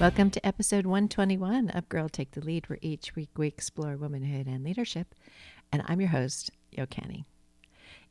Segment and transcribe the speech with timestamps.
[0.00, 4.46] Welcome to episode 121 of Girl Take the Lead, where each week we explore womanhood
[4.46, 5.14] and leadership.
[5.70, 7.26] And I'm your host, Yo Canny.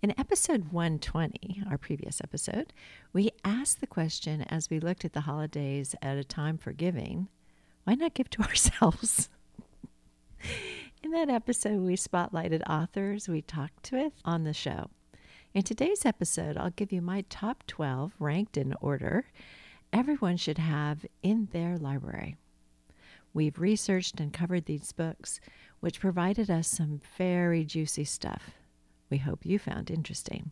[0.04, 2.74] In episode 120, our previous episode,
[3.12, 7.28] we asked the question as we looked at the holidays at a time for giving
[7.86, 9.30] why not give to ourselves?
[11.02, 14.92] In that episode, we spotlighted authors we talked with on the show.
[15.56, 19.26] In today's episode, I'll give you my top 12 ranked in order
[19.94, 22.36] everyone should have in their library.
[23.34, 25.40] We've researched and covered these books,
[25.80, 28.52] which provided us some very juicy stuff
[29.10, 30.52] we hope you found interesting.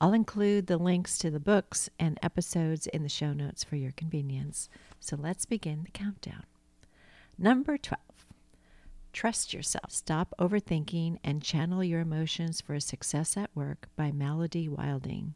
[0.00, 3.92] I'll include the links to the books and episodes in the show notes for your
[3.92, 4.68] convenience.
[5.00, 6.44] So let's begin the countdown.
[7.38, 8.00] Number 12.
[9.12, 9.92] Trust yourself.
[9.92, 15.34] Stop overthinking and channel your emotions for success at work by Melody Wilding.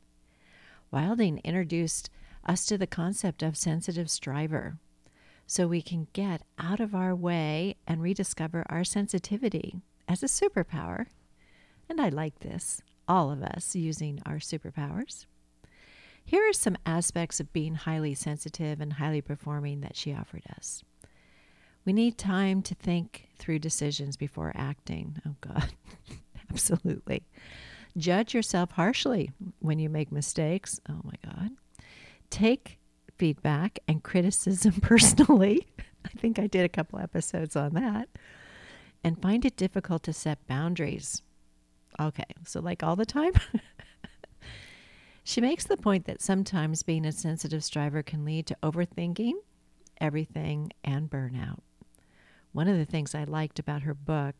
[0.90, 2.10] Wilding introduced
[2.46, 4.78] us to the concept of sensitive striver
[5.46, 11.06] so we can get out of our way and rediscover our sensitivity as a superpower.
[11.88, 15.24] And I like this, all of us using our superpowers.
[16.22, 20.84] Here are some aspects of being highly sensitive and highly performing that she offered us.
[21.86, 25.16] We need time to think through decisions before acting.
[25.26, 25.72] Oh, God,
[26.50, 27.22] absolutely.
[27.96, 29.30] Judge yourself harshly
[29.60, 30.78] when you make mistakes.
[30.90, 31.52] Oh, my God
[32.30, 32.78] take
[33.16, 35.66] feedback and criticism personally.
[36.04, 38.08] I think I did a couple episodes on that.
[39.04, 41.22] And find it difficult to set boundaries.
[42.00, 43.32] Okay, so like all the time?
[45.24, 49.34] she makes the point that sometimes being a sensitive striver can lead to overthinking
[50.00, 51.58] everything and burnout.
[52.52, 54.34] One of the things I liked about her book,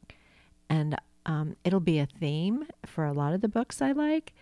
[0.68, 4.32] and um, it'll be a theme for a lot of the books I like,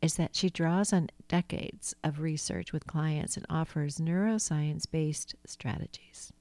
[0.00, 6.32] is that she draws on decades of research with clients and offers neuroscience based strategies.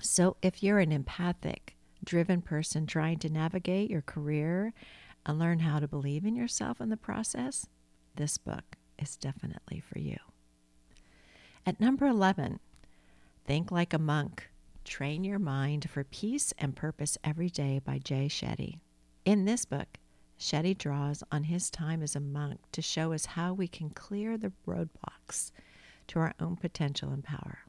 [0.00, 4.72] So, if you're an empathic, driven person trying to navigate your career
[5.24, 7.66] and learn how to believe in yourself in the process,
[8.16, 10.16] this book is definitely for you.
[11.64, 12.60] At number 11,
[13.44, 14.50] Think Like a Monk
[14.84, 18.78] Train Your Mind for Peace and Purpose Every Day by Jay Shetty.
[19.24, 19.98] In this book,
[20.38, 24.36] Shetty draws on his time as a monk to show us how we can clear
[24.36, 25.50] the roadblocks
[26.08, 27.60] to our own potential and power.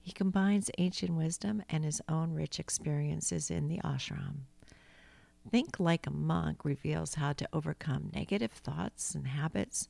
[0.00, 4.46] He combines ancient wisdom and his own rich experiences in the ashram.
[5.48, 9.88] Think Like a Monk reveals how to overcome negative thoughts and habits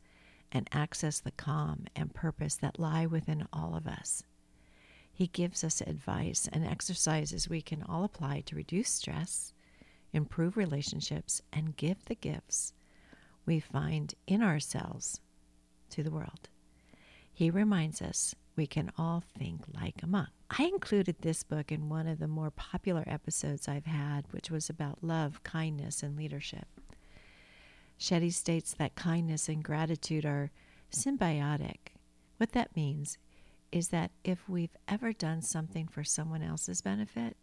[0.52, 4.24] and access the calm and purpose that lie within all of us.
[5.12, 9.52] He gives us advice and exercises we can all apply to reduce stress
[10.12, 12.72] improve relationships, and give the gifts
[13.46, 15.20] we find in ourselves
[15.90, 16.48] to the world.
[17.32, 20.28] He reminds us we can all think like a monk.
[20.50, 24.68] I included this book in one of the more popular episodes I've had, which was
[24.68, 26.66] about love, kindness, and leadership.
[27.98, 30.50] Shetty states that kindness and gratitude are
[30.92, 31.94] symbiotic.
[32.38, 33.18] What that means
[33.70, 37.36] is that if we've ever done something for someone else's benefit,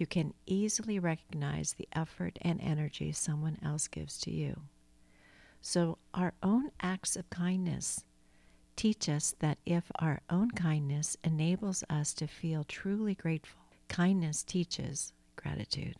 [0.00, 4.62] you can easily recognize the effort and energy someone else gives to you.
[5.60, 8.02] So, our own acts of kindness
[8.76, 15.12] teach us that if our own kindness enables us to feel truly grateful, kindness teaches
[15.36, 15.96] gratitude.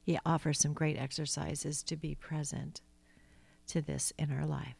[0.00, 2.80] He offers some great exercises to be present
[3.66, 4.76] to this in our life.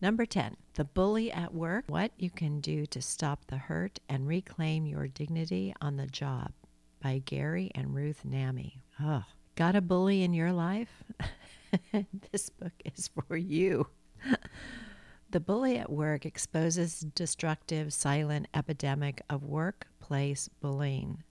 [0.00, 1.86] Number 10, the bully at work.
[1.88, 6.52] What you can do to stop the hurt and reclaim your dignity on the job
[7.00, 8.80] by Gary and Ruth Namie.
[9.00, 11.04] Oh, got a bully in your life?
[12.32, 13.86] this book is for you.
[15.30, 21.22] the Bully at Work exposes destructive, silent epidemic of workplace bullying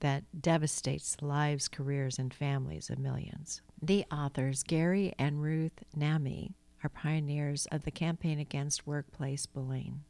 [0.00, 3.62] that devastates the lives, careers, and families of millions.
[3.82, 10.04] The authors, Gary and Ruth Namie, are pioneers of the campaign against workplace bullying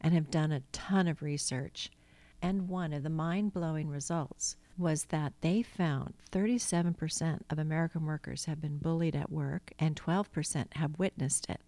[0.00, 1.90] and have done a ton of research
[2.42, 8.46] and one of the mind blowing results was that they found 37% of American workers
[8.46, 11.60] have been bullied at work and 12% have witnessed it.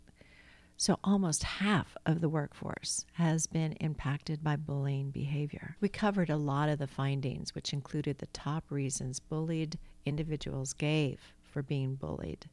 [0.76, 5.76] So, almost half of the workforce has been impacted by bullying behavior.
[5.80, 11.34] We covered a lot of the findings, which included the top reasons bullied individuals gave
[11.42, 12.48] for being bullied.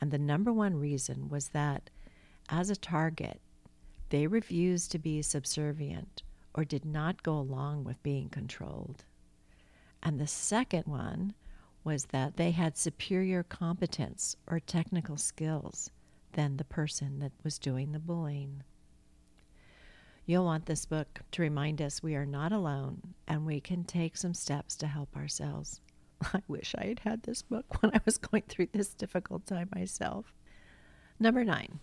[0.00, 1.90] And the number one reason was that
[2.48, 3.40] as a target,
[4.10, 6.22] they refused to be subservient
[6.56, 9.04] or did not go along with being controlled.
[10.02, 11.34] And the second one
[11.84, 15.90] was that they had superior competence or technical skills
[16.32, 18.62] than the person that was doing the bullying.
[20.24, 24.16] You'll want this book to remind us we are not alone and we can take
[24.16, 25.80] some steps to help ourselves.
[26.34, 29.68] I wish I had had this book when I was going through this difficult time
[29.74, 30.34] myself.
[31.20, 31.78] Number nine,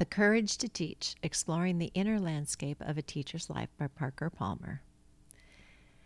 [0.00, 4.80] The Courage to Teach Exploring the Inner Landscape of a Teacher's Life by Parker Palmer.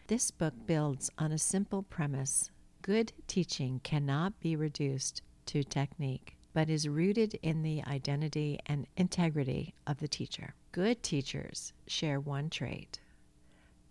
[0.08, 2.50] This book builds on a simple premise
[2.82, 9.74] good teaching cannot be reduced to technique, but is rooted in the identity and integrity
[9.86, 10.54] of the teacher.
[10.72, 12.98] Good teachers share one trait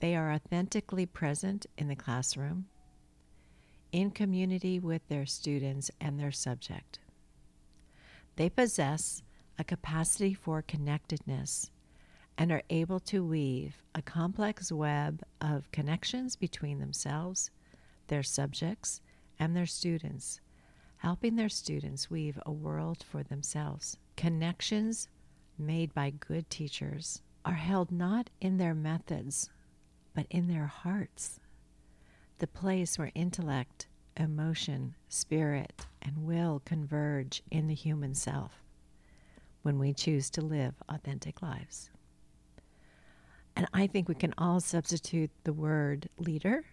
[0.01, 2.65] they are authentically present in the classroom,
[3.93, 6.99] in community with their students and their subject.
[8.35, 9.23] They possess
[9.57, 11.69] a capacity for connectedness
[12.37, 17.51] and are able to weave a complex web of connections between themselves,
[18.07, 19.01] their subjects,
[19.39, 20.41] and their students,
[20.97, 23.97] helping their students weave a world for themselves.
[24.15, 25.07] Connections
[25.57, 29.49] made by good teachers are held not in their methods,
[30.15, 31.39] but in their hearts,
[32.39, 38.62] the place where intellect, emotion, spirit, and will converge in the human self
[39.63, 41.89] when we choose to live authentic lives.
[43.55, 46.65] And I think we can all substitute the word leader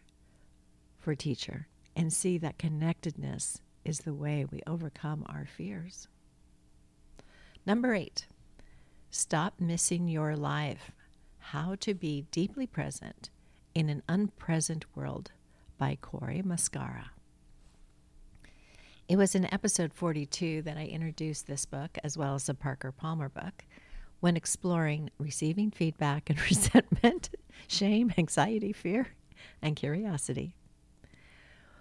[0.98, 6.08] for teacher and see that connectedness is the way we overcome our fears.
[7.66, 8.26] Number eight,
[9.10, 10.90] stop missing your life.
[11.38, 13.30] How to be deeply present
[13.74, 15.32] in an unpresent world
[15.78, 17.10] by Cory Muscara.
[19.10, 22.92] It was in episode 42 that I introduced this book, as well as the Parker
[22.92, 23.64] Palmer book,
[24.20, 27.30] when exploring receiving feedback and resentment,
[27.66, 29.08] shame, anxiety, fear,
[29.60, 30.54] and curiosity.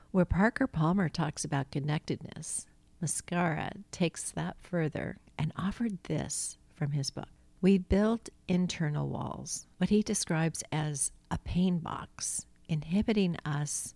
[0.09, 2.65] Where Parker Palmer talks about connectedness,
[2.99, 7.29] Muscara takes that further and offered this from his book.
[7.61, 13.93] We build internal walls, what he describes as a pain box, inhibiting us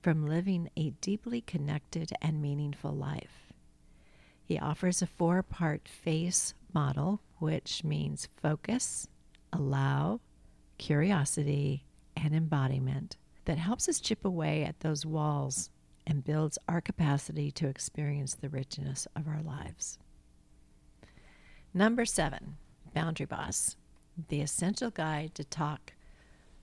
[0.00, 3.52] from living a deeply connected and meaningful life.
[4.42, 9.08] He offers a four part FACE model, which means focus,
[9.52, 10.20] allow,
[10.78, 11.84] curiosity,
[12.16, 15.70] and embodiment, that helps us chip away at those walls
[16.06, 19.98] and builds our capacity to experience the richness of our lives.
[21.72, 22.56] Number seven,
[22.94, 23.76] Boundary Boss,
[24.28, 25.92] the essential guide to talk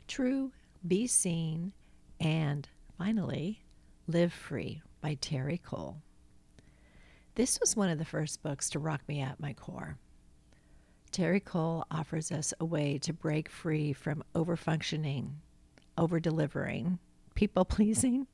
[0.07, 0.51] true,
[0.85, 1.73] be seen,
[2.19, 3.61] and finally,
[4.07, 5.97] Live Free by Terri Cole.
[7.35, 9.97] This was one of the first books to rock me at my core.
[11.11, 15.33] Terri Cole offers us a way to break free from overfunctioning,
[15.97, 16.97] over delivering,
[17.35, 18.25] people pleasing,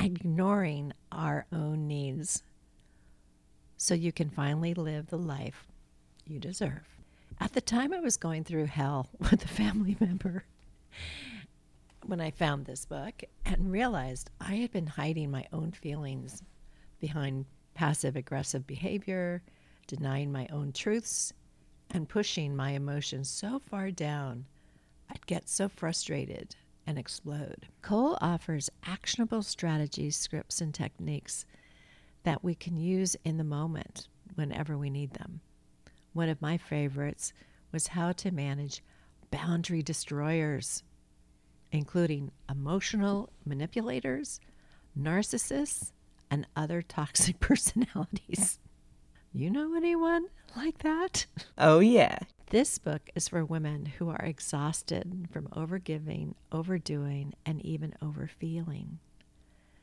[0.00, 2.42] ignoring our own needs
[3.76, 5.68] so you can finally live the life
[6.26, 6.88] you deserve.
[7.40, 10.44] At the time, I was going through hell with a family member
[12.06, 16.42] when I found this book and realized I had been hiding my own feelings
[17.00, 19.42] behind passive aggressive behavior,
[19.86, 21.32] denying my own truths,
[21.90, 24.46] and pushing my emotions so far down
[25.10, 26.56] I'd get so frustrated
[26.86, 27.68] and explode.
[27.82, 31.46] Cole offers actionable strategies, scripts, and techniques
[32.24, 35.40] that we can use in the moment whenever we need them.
[36.12, 37.32] One of my favorites
[37.72, 38.82] was how to manage
[39.30, 40.82] boundary destroyers
[41.74, 44.40] including emotional manipulators,
[44.98, 45.90] narcissists,
[46.30, 48.60] and other toxic personalities.
[49.32, 51.26] You know anyone like that?
[51.58, 52.18] Oh, yeah.
[52.50, 59.00] This book is for women who are exhausted from overgiving, overdoing, and even overfeeling.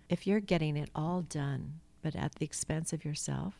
[0.08, 3.56] If you're getting it all done, but at the expense of yourself,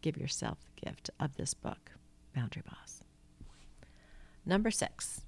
[0.00, 1.90] give yourself the gift of this book,
[2.34, 3.02] Boundary Boss.
[4.46, 5.20] Number six,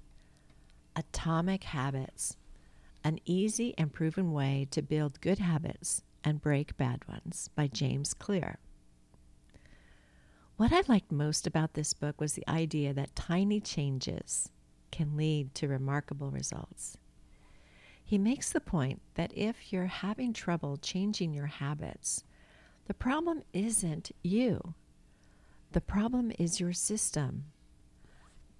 [0.95, 2.37] Atomic Habits
[3.03, 8.13] An Easy and Proven Way to Build Good Habits and Break Bad Ones by James
[8.13, 8.59] Clear.
[10.57, 14.49] What I liked most about this book was the idea that tiny changes
[14.91, 16.97] can lead to remarkable results.
[18.03, 22.23] He makes the point that if you're having trouble changing your habits,
[22.85, 24.73] the problem isn't you.
[25.71, 27.45] The problem is your system.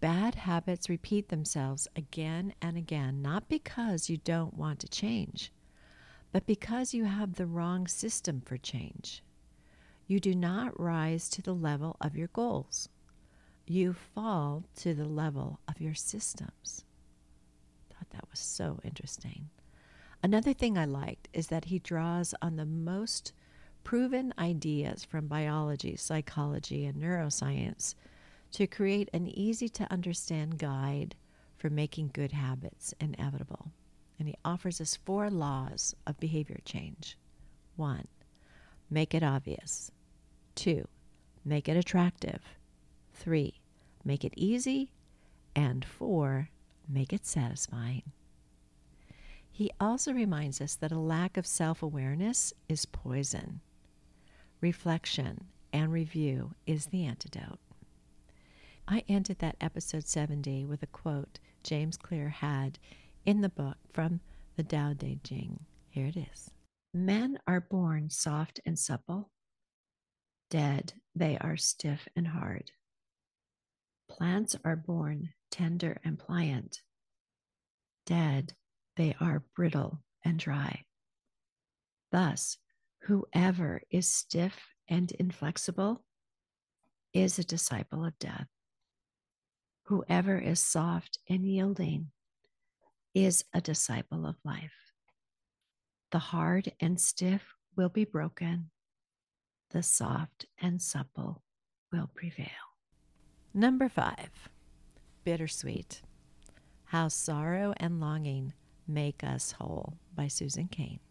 [0.01, 5.53] Bad habits repeat themselves again and again, not because you don't want to change,
[6.31, 9.23] but because you have the wrong system for change.
[10.07, 12.89] You do not rise to the level of your goals.
[13.67, 16.83] You fall to the level of your systems.
[17.91, 19.49] Thought that was so interesting.
[20.23, 23.33] Another thing I liked is that he draws on the most
[23.83, 27.93] proven ideas from biology, psychology, and neuroscience
[28.51, 31.15] to create an easy to understand guide
[31.57, 33.71] for making good habits inevitable.
[34.19, 37.17] And he offers us four laws of behavior change.
[37.75, 38.07] One,
[38.89, 39.91] make it obvious.
[40.55, 40.87] Two,
[41.45, 42.41] make it attractive.
[43.13, 43.61] Three,
[44.03, 44.91] make it easy.
[45.55, 46.49] And four,
[46.87, 48.03] make it satisfying.
[49.51, 53.61] He also reminds us that a lack of self awareness is poison.
[54.61, 57.59] Reflection and review is the antidote.
[58.87, 62.79] I ended that episode 70 with a quote James Clear had
[63.25, 64.19] in the book from
[64.57, 65.65] the Tao Te Ching.
[65.89, 66.51] Here it is
[66.93, 69.31] Men are born soft and supple,
[70.49, 72.71] dead, they are stiff and hard.
[74.09, 76.81] Plants are born tender and pliant,
[78.05, 78.53] dead,
[78.97, 80.83] they are brittle and dry.
[82.11, 82.57] Thus,
[83.03, 84.57] whoever is stiff
[84.89, 86.03] and inflexible
[87.13, 88.47] is a disciple of death.
[89.91, 92.11] Whoever is soft and yielding
[93.13, 94.93] is a disciple of life.
[96.11, 98.69] The hard and stiff will be broken,
[99.71, 101.43] the soft and supple
[101.91, 102.47] will prevail.
[103.53, 104.29] Number five,
[105.25, 106.03] bittersweet.
[106.85, 108.53] How sorrow and longing
[108.87, 111.01] make us whole by Susan Cain.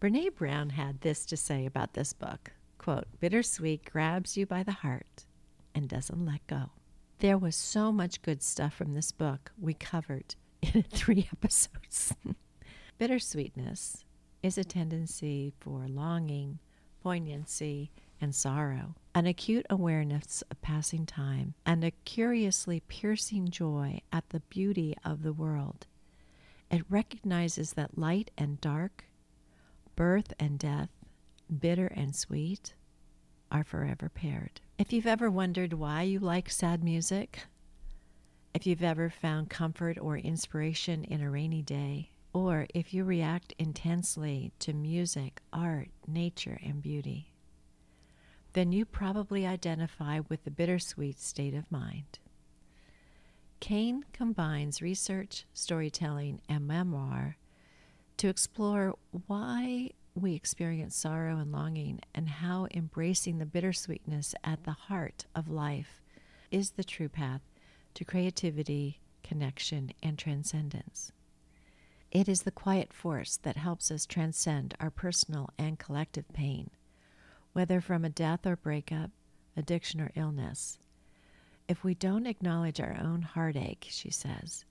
[0.00, 4.72] Brene Brown had this to say about this book quote, Bittersweet grabs you by the
[4.72, 5.24] heart
[5.72, 6.72] and doesn't let go.
[7.20, 12.14] There was so much good stuff from this book we covered in three episodes.
[12.98, 14.04] Bittersweetness
[14.40, 16.60] is a tendency for longing,
[17.02, 24.28] poignancy, and sorrow, an acute awareness of passing time, and a curiously piercing joy at
[24.30, 25.88] the beauty of the world.
[26.70, 29.06] It recognizes that light and dark,
[29.96, 30.90] birth and death,
[31.58, 32.74] bitter and sweet,
[33.50, 34.60] are forever paired.
[34.78, 37.40] If you've ever wondered why you like sad music,
[38.54, 43.54] if you've ever found comfort or inspiration in a rainy day, or if you react
[43.58, 47.32] intensely to music, art, nature, and beauty,
[48.52, 52.18] then you probably identify with the bittersweet state of mind.
[53.60, 57.36] Cain combines research, storytelling, and memoir
[58.18, 64.72] to explore why we experience sorrow and longing, and how embracing the bittersweetness at the
[64.72, 66.02] heart of life
[66.50, 67.40] is the true path
[67.94, 71.12] to creativity, connection, and transcendence.
[72.10, 76.70] It is the quiet force that helps us transcend our personal and collective pain,
[77.52, 79.10] whether from a death or breakup,
[79.56, 80.78] addiction or illness.
[81.68, 84.64] If we don't acknowledge our own heartache, she says,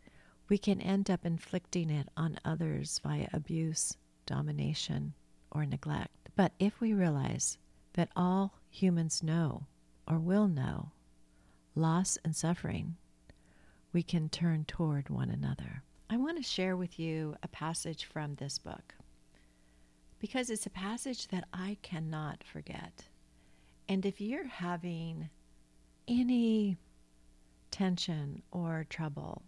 [0.50, 5.14] we can end up inflicting it on others via abuse, domination,
[5.58, 6.30] or neglect.
[6.36, 7.58] But if we realize
[7.94, 9.66] that all humans know
[10.08, 10.92] or will know
[11.76, 12.96] loss and suffering,
[13.92, 15.84] we can turn toward one another.
[16.10, 18.94] I want to share with you a passage from this book
[20.20, 23.08] because it's a passage that I cannot forget.
[23.90, 25.30] And if you're having
[26.08, 26.78] any
[27.72, 29.42] tension or trouble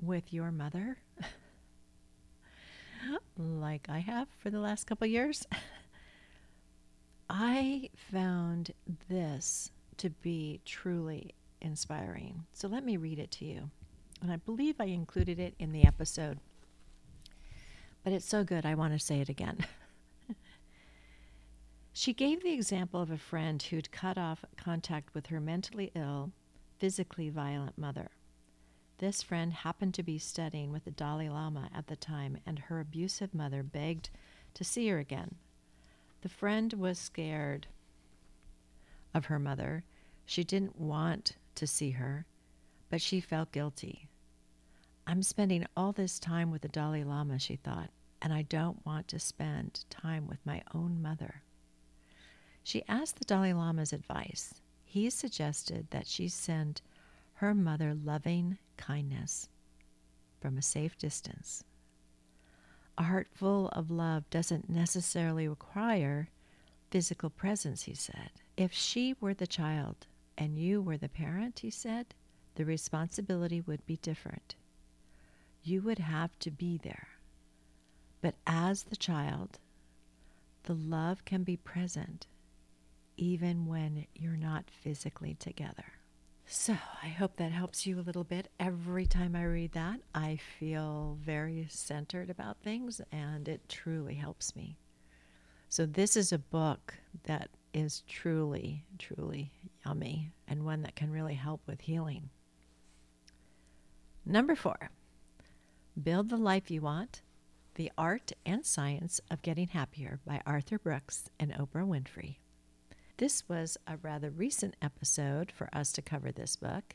[0.00, 0.98] with your mother,
[3.36, 5.46] like I have for the last couple years,
[7.28, 8.72] I found
[9.08, 12.44] this to be truly inspiring.
[12.52, 13.70] So let me read it to you.
[14.22, 16.38] And I believe I included it in the episode.
[18.02, 19.64] But it's so good, I want to say it again.
[21.92, 26.32] she gave the example of a friend who'd cut off contact with her mentally ill,
[26.78, 28.10] physically violent mother.
[29.00, 32.80] This friend happened to be studying with the Dalai Lama at the time, and her
[32.80, 34.10] abusive mother begged
[34.52, 35.36] to see her again.
[36.20, 37.66] The friend was scared
[39.14, 39.84] of her mother.
[40.26, 42.26] She didn't want to see her,
[42.90, 44.06] but she felt guilty.
[45.06, 47.88] I'm spending all this time with the Dalai Lama, she thought,
[48.20, 51.40] and I don't want to spend time with my own mother.
[52.62, 54.60] She asked the Dalai Lama's advice.
[54.84, 56.82] He suggested that she send
[57.40, 59.48] her mother loving kindness
[60.42, 61.64] from a safe distance.
[62.98, 66.28] A heart full of love doesn't necessarily require
[66.90, 68.30] physical presence, he said.
[68.58, 70.06] If she were the child
[70.36, 72.14] and you were the parent, he said,
[72.56, 74.54] the responsibility would be different.
[75.62, 77.08] You would have to be there.
[78.20, 79.58] But as the child,
[80.64, 82.26] the love can be present
[83.16, 85.99] even when you're not physically together.
[86.52, 88.48] So I hope that helps you a little bit.
[88.58, 94.56] Every time I read that, I feel very centered about things, and it truly helps
[94.56, 94.76] me.
[95.68, 99.52] So this is a book that is truly, truly
[99.86, 102.30] yummy and one that can really help with healing.
[104.26, 104.90] Number four,
[106.02, 107.22] build the life you want
[107.76, 112.38] The Art and Science of Getting Happier by Arthur Brooks and Oprah Winfrey.
[113.20, 116.94] This was a rather recent episode for us to cover this book.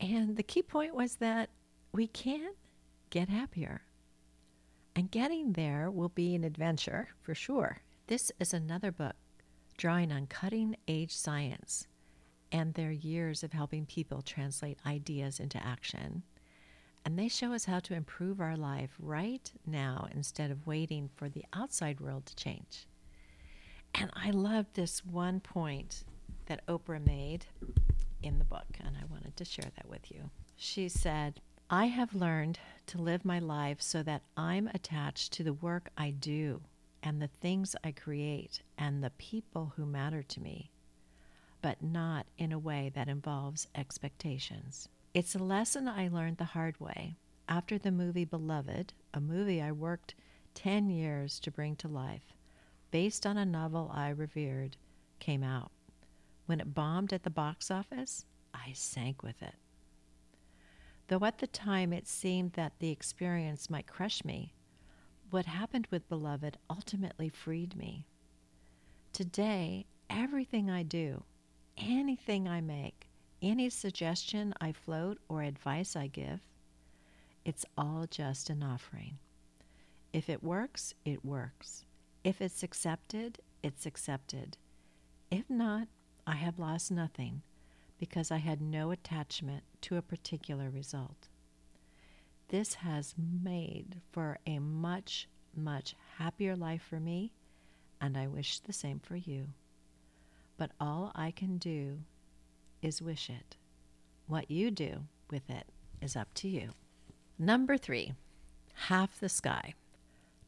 [0.00, 1.50] And the key point was that
[1.92, 2.50] we can
[3.10, 3.82] get happier.
[4.96, 7.78] And getting there will be an adventure for sure.
[8.08, 9.14] This is another book
[9.78, 11.86] drawing on cutting edge science
[12.50, 16.24] and their years of helping people translate ideas into action.
[17.04, 21.28] And they show us how to improve our life right now instead of waiting for
[21.28, 22.88] the outside world to change.
[23.94, 26.04] And I love this one point
[26.46, 27.46] that Oprah made
[28.22, 30.30] in the book, and I wanted to share that with you.
[30.56, 35.52] She said, I have learned to live my life so that I'm attached to the
[35.52, 36.62] work I do
[37.02, 40.70] and the things I create and the people who matter to me,
[41.62, 44.88] but not in a way that involves expectations.
[45.14, 47.16] It's a lesson I learned the hard way
[47.48, 50.14] after the movie Beloved, a movie I worked
[50.54, 52.34] 10 years to bring to life,
[52.90, 54.76] based on a novel I revered,
[55.18, 55.70] came out.
[56.46, 59.54] When it bombed at the box office, I sank with it.
[61.08, 64.54] Though at the time it seemed that the experience might crush me,
[65.30, 68.06] what happened with Beloved ultimately freed me.
[69.12, 71.22] Today, everything I do,
[71.76, 73.08] anything I make,
[73.42, 76.40] any suggestion I float or advice I give,
[77.44, 79.18] it's all just an offering.
[80.12, 81.84] If it works, it works.
[82.22, 84.58] If it's accepted, it's accepted.
[85.30, 85.88] If not,
[86.26, 87.42] I have lost nothing
[87.98, 91.28] because I had no attachment to a particular result.
[92.48, 97.32] This has made for a much, much happier life for me,
[98.00, 99.46] and I wish the same for you.
[100.58, 102.00] But all I can do
[102.82, 103.56] is wish it.
[104.26, 105.68] What you do with it
[106.02, 106.70] is up to you.
[107.38, 108.12] Number three,
[108.74, 109.74] half the sky.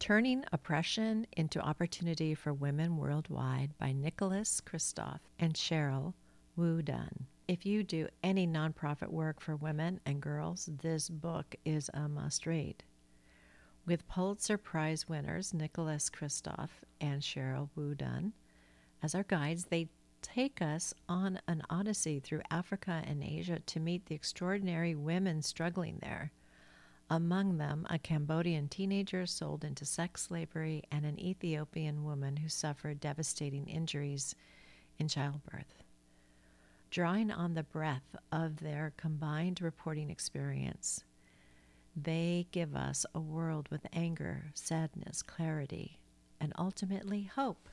[0.03, 6.15] Turning Oppression into Opportunity for Women Worldwide by Nicholas Kristof and Sheryl
[6.59, 7.27] WuDunn.
[7.47, 12.47] If you do any nonprofit work for women and girls, this book is a must
[12.47, 12.83] read.
[13.87, 18.33] With Pulitzer Prize winners Nicholas Kristof and Sheryl WuDunn
[19.05, 19.89] as our guides, they
[20.21, 26.01] take us on an odyssey through Africa and Asia to meet the extraordinary women struggling
[26.03, 26.33] there.
[27.13, 33.01] Among them, a Cambodian teenager sold into sex slavery and an Ethiopian woman who suffered
[33.01, 34.35] devastating injuries
[34.99, 35.83] in childbirth.
[36.89, 41.05] Drawing on the breadth of their combined reporting experience,
[41.95, 45.99] they give us a world with anger, sadness, clarity,
[46.41, 47.69] and ultimately hope.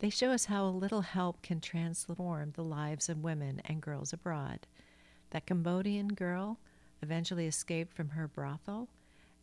[0.00, 4.12] They show us how a little help can transform the lives of women and girls
[4.12, 4.66] abroad.
[5.30, 6.58] That Cambodian girl
[7.02, 8.88] eventually escaped from her brothel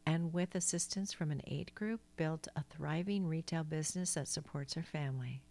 [0.05, 4.83] and, with assistance from an aid group, built a thriving retail business that supports her
[4.83, 5.43] family.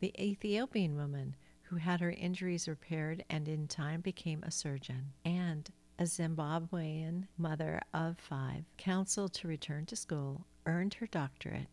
[0.00, 5.68] The Ethiopian woman who had her injuries repaired and in time became a surgeon, and
[5.98, 11.66] a Zimbabwean mother of five, counseled to return to school, earned her doctorate,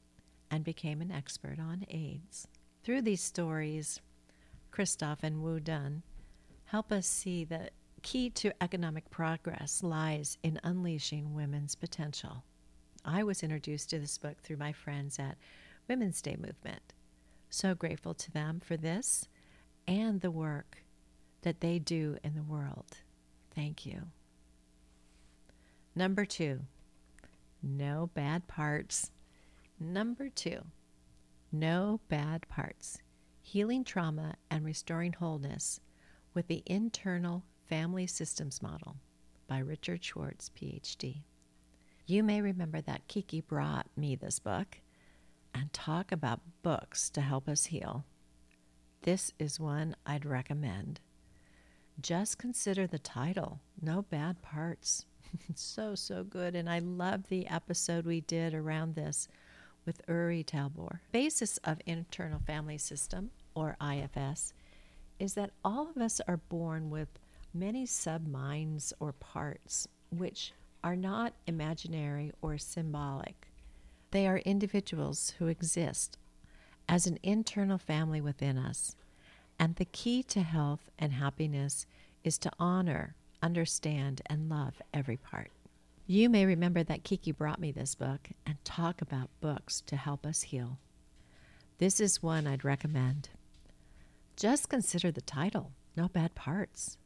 [0.52, 2.48] and became an expert on AIDS.
[2.84, 4.02] Through these stories,
[4.72, 6.02] Kristof and WuDunn
[6.66, 7.70] help us see the
[8.06, 12.44] key to economic progress lies in unleashing women's potential.
[13.04, 15.40] I was introduced to this book through my friends at
[15.90, 16.94] Women's Day Movement.
[17.50, 19.28] So grateful to them for this
[19.88, 20.84] and the work
[21.42, 22.98] that they do in the world.
[23.56, 24.04] Thank you.
[25.96, 26.60] Number two,
[27.64, 29.10] no bad parts.
[29.80, 30.60] Number two,
[31.52, 33.00] no bad parts.
[33.42, 35.80] Healing trauma and restoring wholeness
[36.36, 38.98] with the internal family systems model
[39.48, 41.24] by Richard Schwartz, PhD.
[42.06, 44.80] You may remember that Kiki brought me this book
[45.54, 48.06] and talk about books to help us heal.
[49.02, 51.00] This is one I'd recommend.
[52.02, 55.06] Just consider the title, No Bad Parts.
[55.56, 56.56] so, so good.
[56.56, 59.28] And I love the episode we did around this
[59.86, 61.00] with Uri Talbor.
[61.12, 64.54] Basis of internal family system, or IFS,
[65.20, 67.08] is that all of us are born with
[67.56, 73.48] many subminds or parts which are not imaginary or symbolic.
[74.12, 76.18] They are individuals who exist
[76.88, 78.96] as an internal family within us.
[79.58, 81.86] And the key to health and happiness
[82.24, 85.50] is to honor, understand, and love every part.
[86.08, 90.26] You may remember that Kiki brought me this book and talk about books to help
[90.26, 90.78] us heal.
[91.78, 93.30] This is one I'd recommend.
[94.36, 96.98] Just consider the title No Bad Parts.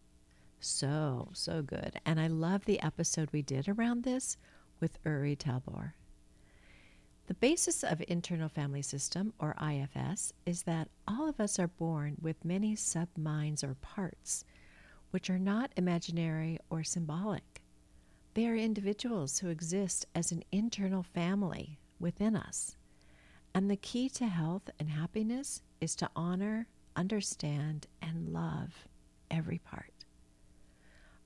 [0.59, 1.99] So, so good.
[2.05, 4.37] And I love the episode we did around this
[4.79, 5.93] with Uri Talbor.
[7.27, 12.17] The basis of internal family system, or IFS, is that all of us are born
[12.19, 14.43] with many subminds or parts,
[15.11, 17.61] which are not imaginary or symbolic.
[18.33, 22.75] They are individuals who exist as an internal family within us.
[23.53, 28.87] And the key to health and happiness is to honor, understand, and love
[29.29, 29.98] every part.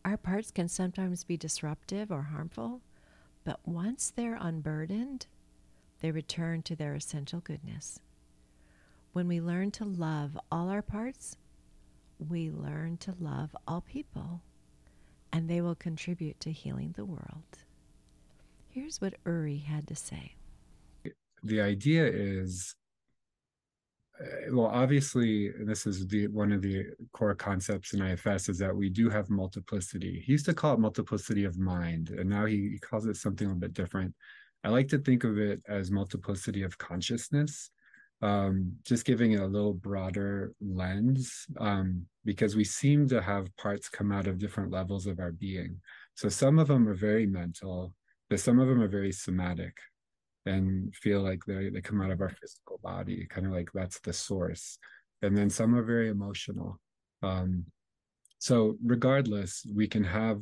[0.06, 2.82] Our parts can sometimes be disruptive or harmful,
[3.46, 5.28] but once they're unburdened,
[6.02, 8.00] they return to their essential goodness.
[9.14, 11.38] When we learn to love all our parts,
[12.20, 14.42] we learn to love all people,
[15.32, 17.64] and they will contribute to healing the world.
[18.70, 20.36] Here's what Uri had to say.
[21.44, 22.76] The idea is
[24.52, 28.90] well obviously this is the one of the core concepts in ifs is that we
[28.90, 30.22] do have multiplicity.
[30.26, 33.48] He used to call it multiplicity of mind and now he, he calls it something
[33.48, 34.14] a little bit different.
[34.64, 37.72] I like to think of it as multiplicity of consciousness,
[38.22, 43.90] um, just giving it a little broader lens, um, because we seem to have parts
[43.90, 45.82] come out of different levels of our being.
[46.16, 47.94] So some of them are very mental,
[48.30, 49.76] but some of them are very somatic
[50.46, 54.00] and feel like they, they come out of our physical body, kind of like that's
[54.00, 54.78] the source.
[55.22, 56.80] And then some are very emotional.
[57.22, 57.66] Um,
[58.40, 60.42] so regardless, we can have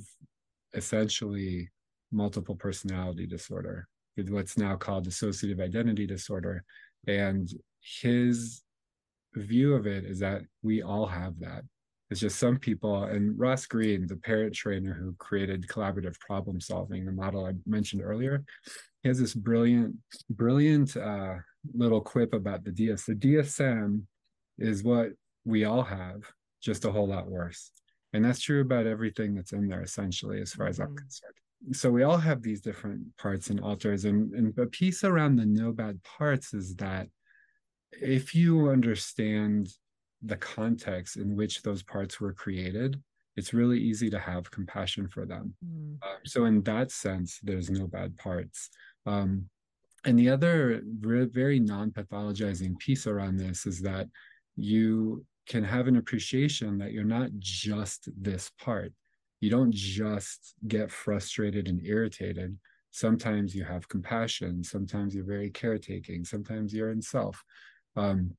[0.73, 1.69] essentially
[2.11, 3.87] multiple personality disorder
[4.29, 6.63] what's now called dissociative identity disorder.
[7.07, 7.49] And
[8.01, 8.61] his
[9.33, 11.63] view of it is that we all have that.
[12.09, 17.05] It's just some people, and Ross Greene, the parent trainer who created collaborative problem solving,
[17.05, 18.43] the model I mentioned earlier,
[19.03, 19.95] he has this brilliant,
[20.29, 21.35] brilliant uh,
[21.73, 23.05] little quip about the DS.
[23.05, 24.03] The DSM
[24.59, 25.09] is what
[25.45, 26.21] we all have,
[26.61, 27.71] just a whole lot worse.
[28.13, 30.97] And that's true about everything that's in there, essentially, as far as I'm mm-hmm.
[30.97, 31.33] concerned
[31.71, 35.45] so we all have these different parts and alters and, and a piece around the
[35.45, 37.07] no bad parts is that
[37.91, 39.69] if you understand
[40.23, 42.99] the context in which those parts were created
[43.37, 45.93] it's really easy to have compassion for them mm.
[46.03, 48.69] um, so in that sense there's no bad parts
[49.05, 49.49] um,
[50.03, 54.07] and the other very non-pathologizing piece around this is that
[54.55, 58.93] you can have an appreciation that you're not just this part
[59.41, 62.57] you don't just get frustrated and irritated.
[62.91, 64.63] Sometimes you have compassion.
[64.63, 66.23] Sometimes you're very caretaking.
[66.23, 67.43] Sometimes you're in self.
[67.95, 68.35] Um,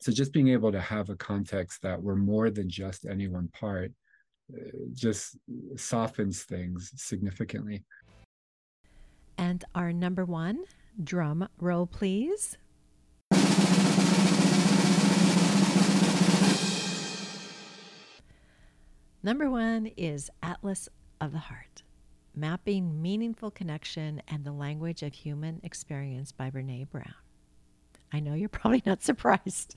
[0.00, 3.48] so just being able to have a context that we're more than just any one
[3.48, 3.92] part
[4.52, 5.38] uh, just
[5.76, 7.84] softens things significantly.
[9.38, 10.64] And our number one
[11.02, 12.56] drum roll, please.
[19.24, 20.88] Number one is Atlas
[21.20, 21.84] of the Heart
[22.34, 27.14] Mapping Meaningful Connection and the Language of Human Experience by Brene Brown.
[28.12, 29.76] I know you're probably not surprised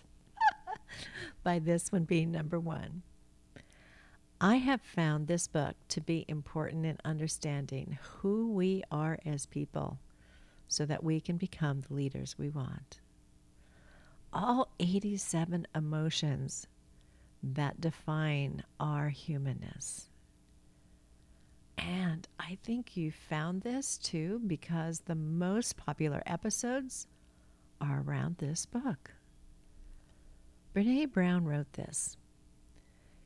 [1.43, 3.03] by this one being number one.
[4.41, 9.99] I have found this book to be important in understanding who we are as people
[10.67, 12.99] so that we can become the leaders we want.
[14.33, 16.67] All 87 emotions
[17.41, 20.09] that define our humanness.
[21.77, 27.07] And I think you found this too because the most popular episodes
[27.79, 29.11] are around this book.
[30.73, 32.17] Brene Brown wrote this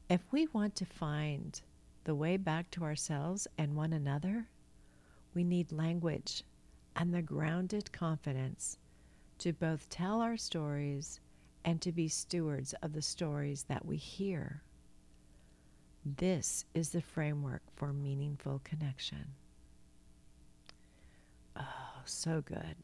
[0.10, 1.62] If we want to find
[2.04, 4.48] the way back to ourselves and one another,
[5.36, 6.44] we need language
[6.96, 8.80] and the grounded confidence
[9.38, 11.20] to both tell our stories
[11.64, 14.64] and to be stewards of the stories that we hear.
[16.04, 19.36] This is the framework for meaningful connection.
[21.56, 22.78] Oh, so good.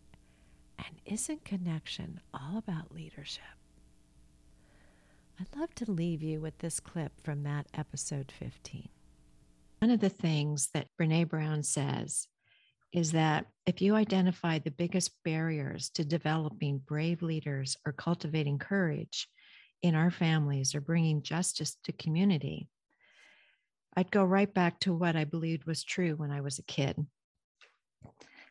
[0.77, 3.54] And isn't connection all about leadership?
[5.39, 8.87] I'd love to leave you with this clip from that episode 15.
[9.79, 12.29] One of the things that Brene Brown says
[12.93, 19.27] is that if you identify the biggest barriers to developing brave leaders or cultivating courage
[19.81, 22.69] in our families or bringing justice to community,
[23.97, 27.05] I'd go right back to what I believed was true when I was a kid.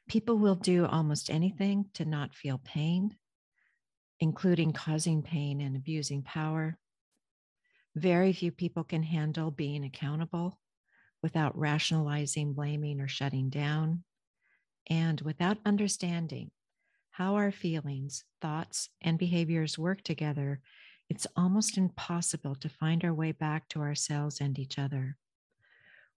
[0.07, 3.17] People will do almost anything to not feel pain,
[4.21, 6.79] including causing pain and abusing power.
[7.95, 10.59] Very few people can handle being accountable
[11.23, 14.05] without rationalizing, blaming, or shutting down
[14.89, 16.51] and without understanding
[17.11, 20.61] how our feelings, thoughts, and behaviors work together,
[21.09, 25.17] it's almost impossible to find our way back to ourselves and each other.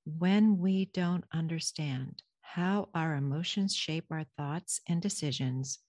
[0.05, 5.79] When we don't understand how our emotions shape our thoughts and decisions,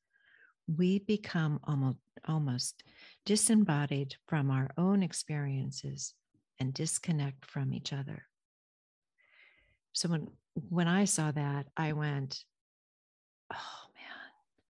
[0.77, 2.83] we become almost, almost
[3.25, 6.15] disembodied from our own experiences
[6.61, 8.25] and disconnect from each other.
[9.93, 10.29] So when
[10.69, 12.45] when I saw that, I went,
[13.53, 13.57] oh
[13.95, 14.29] man,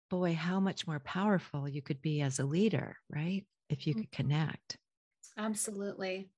[0.09, 3.45] boy, how much more powerful you could be as a leader, right?
[3.69, 4.23] If you could mm-hmm.
[4.23, 4.77] connect.
[5.37, 6.29] Absolutely.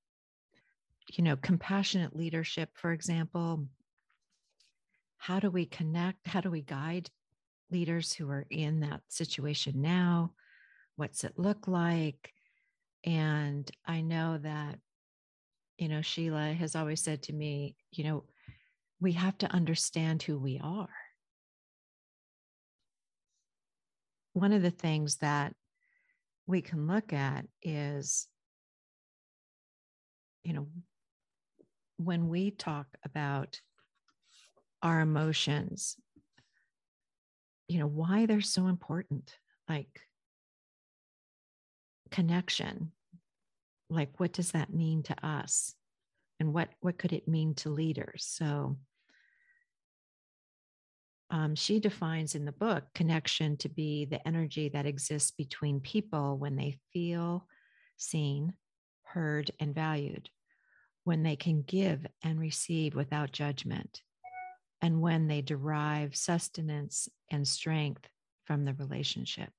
[1.11, 3.67] You know, compassionate leadership, for example.
[5.17, 6.27] How do we connect?
[6.27, 7.09] How do we guide
[7.73, 10.31] leaders who are in that situation now?
[10.95, 12.31] What's it look like?
[13.03, 14.79] And I know that,
[15.77, 18.23] you know, Sheila has always said to me, you know,
[19.01, 20.87] we have to understand who we are.
[24.33, 25.53] One of the things that
[26.47, 28.27] we can look at is,
[30.43, 30.67] you know,
[31.97, 33.59] when we talk about
[34.81, 35.95] our emotions
[37.67, 39.37] you know why they're so important
[39.69, 40.01] like
[42.11, 42.91] connection.
[43.89, 45.73] Like what does that mean to us?
[46.39, 48.25] And what what could it mean to leaders?
[48.25, 48.77] So
[51.29, 56.37] um, she defines in the book connection to be the energy that exists between people
[56.37, 57.47] when they feel
[57.97, 58.53] seen
[59.03, 60.29] heard and valued
[61.03, 64.01] when they can give and receive without judgment
[64.83, 68.09] and when they derive sustenance and strength
[68.43, 69.49] from the relationship.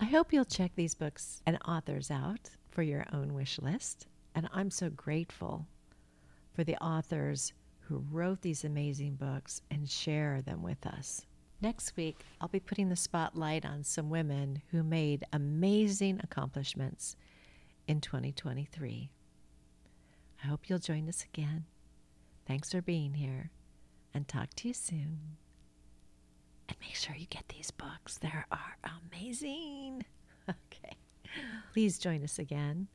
[0.00, 4.08] I hope you'll check these books and authors out for your own wish list.
[4.34, 5.64] And I'm so grateful
[6.52, 11.24] for the authors who wrote these amazing books and share them with us.
[11.60, 17.14] Next week, I'll be putting the spotlight on some women who made amazing accomplishments
[17.86, 19.08] in 2023.
[20.42, 21.66] I hope you'll join us again.
[22.46, 23.50] Thanks for being here
[24.14, 25.36] and talk to you soon.
[26.68, 28.76] And make sure you get these books, they are
[29.12, 30.04] amazing.
[30.48, 30.96] Okay.
[31.72, 32.88] Please join us again.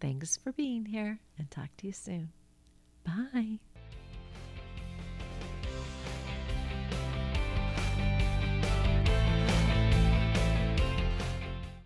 [0.00, 2.30] Thanks for being here and talk to you soon.
[3.04, 3.58] Bye.